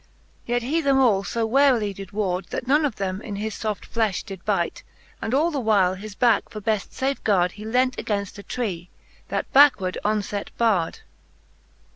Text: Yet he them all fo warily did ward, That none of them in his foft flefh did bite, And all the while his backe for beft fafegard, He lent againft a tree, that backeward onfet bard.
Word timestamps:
Yet 0.47 0.63
he 0.63 0.81
them 0.81 0.97
all 0.97 1.21
fo 1.21 1.45
warily 1.45 1.93
did 1.93 2.11
ward, 2.11 2.47
That 2.49 2.65
none 2.65 2.85
of 2.85 2.95
them 2.95 3.21
in 3.21 3.35
his 3.35 3.53
foft 3.53 3.87
flefh 3.87 4.25
did 4.25 4.43
bite, 4.45 4.81
And 5.21 5.31
all 5.31 5.51
the 5.51 5.59
while 5.59 5.93
his 5.93 6.15
backe 6.15 6.49
for 6.49 6.59
beft 6.59 6.87
fafegard, 6.89 7.51
He 7.51 7.65
lent 7.65 7.97
againft 7.97 8.39
a 8.39 8.41
tree, 8.41 8.89
that 9.27 9.53
backeward 9.53 9.99
onfet 10.03 10.47
bard. 10.57 11.01